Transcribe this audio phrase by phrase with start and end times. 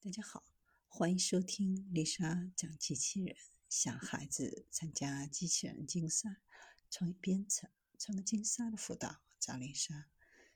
[0.00, 0.44] 大家好，
[0.86, 3.36] 欢迎收听丽莎讲机器人。
[3.68, 6.36] 想孩子参加机器人竞赛、
[6.90, 10.06] 创意编程、创客竞赛的辅导，找丽莎。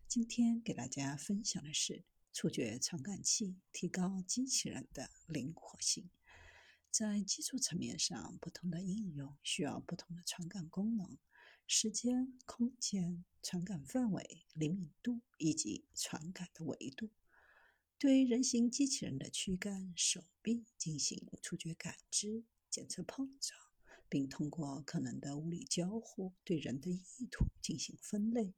[0.07, 6.09] 今天给大家分享的是触觉传感器，提高机器人的灵活性。
[6.91, 11.19] 在基础层面上，不同的应用需要不同的传感功能、
[11.67, 17.11] 时间、空间、传感范围、灵敏度以及传感的维度。
[18.01, 23.61] 对人形机器人的躯干、手臂进行触觉感知、检测碰撞，
[24.09, 28.55] 并通过可能的物理交互对人的意图进行分类。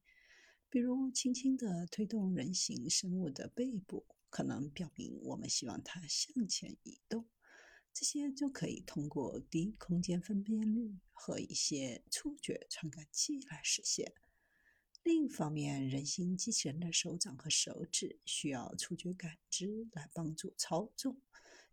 [0.71, 7.29] 比如，轻轻地推动人形生物的背部，可能表明我们希望它向前移动。
[7.93, 14.15] 这些就可以通过低空间分辨率和一些触觉传感器来实现。
[15.05, 21.21] 另一方面，人形机器人的手掌和手指需要触觉感知来帮助操纵。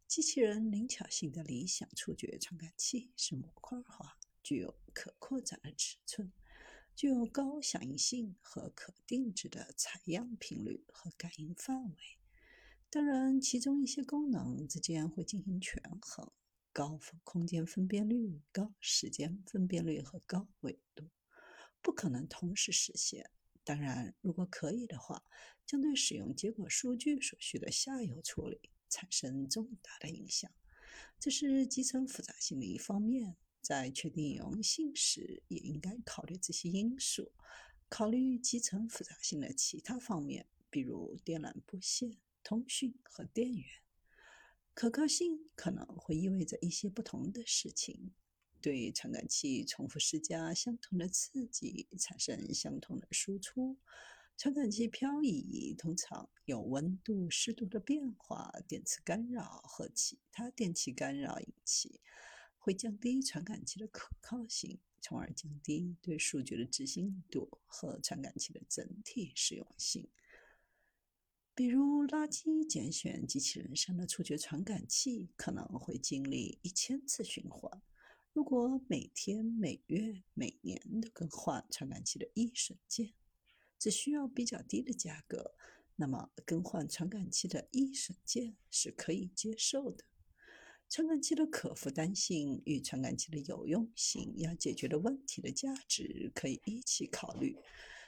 [0.08, 6.32] 机器人灵巧性的理想触觉传感器是模块化、具有可扩展的尺寸、
[6.96, 11.96] 具有高响应性和可定制的采样频率和感应范围。
[12.90, 16.32] 当然，其中一些功能之间会进行权衡：
[16.74, 21.08] 高空间分辨率、高时间分辨率和高维度。
[21.82, 23.30] 不可能同时实现。
[23.64, 25.24] 当然，如果可以的话，
[25.66, 30.50] 将对使用结果数据所需的下游处理产生重大的影响。
[31.20, 33.38] 这是集成复杂性的一方面。
[33.62, 37.34] 在确定有用性时，也应该考虑这些因素。
[37.90, 43.66] 考虑集成复杂性的其他方面，比如电缆布线、通讯和电源。
[44.74, 48.14] 可靠性可能会意味着一些不同的事情。
[48.62, 53.78] 对传感器重复施加相同的刺激，产生相同的输出。
[54.38, 62.00] 传感器漂移通常有温度、湿度的变化、电磁干扰和其他电气干扰引起，
[62.58, 70.08] 会降低传感器的可靠性，从而降低对数据的执行度和传感器的整体实用性。
[71.54, 77.82] 比如，垃圾拣选机器人上的触觉传感器可能会经历一千次循环。
[78.32, 83.14] 如果每天、每月、每年都更换传感器的易损件，
[83.78, 85.56] 只需要比较低的价格，
[85.96, 90.06] 那么更换传感器的易损件是可以接受的。
[90.88, 97.56] 传感器的可负担性与传感器的有用性要解决的问题的价值可以一起考虑。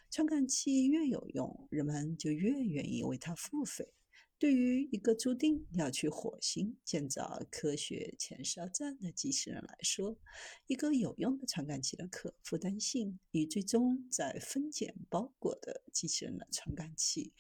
[0.10, 3.94] 传感器越有用，人们就越愿意为它付费。
[4.42, 10.18] 对于一个注定要去火星建造科学前哨站的机器人来说，
[10.66, 17.34] 一个有用的传感器的可负担性与最终在分拣包裹的机器人的传感器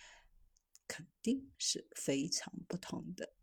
[0.88, 3.34] 肯定是非常不同的。